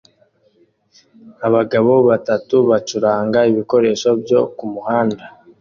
[1.47, 5.23] Abagabo batatu bacuranga ibikoresho byo kumuhanda